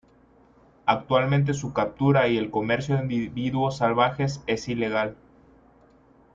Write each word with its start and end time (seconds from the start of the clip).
Actualmente 0.87 1.53
su 1.53 1.73
captura 1.73 2.27
y 2.27 2.35
el 2.35 2.49
comercio 2.49 2.95
de 2.95 3.03
individuos 3.03 3.77
salvajes 3.77 4.41
es 4.47 4.67
ilegal. 4.67 5.15